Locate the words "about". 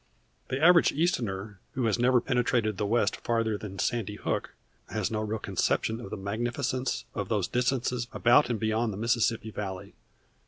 8.11-8.49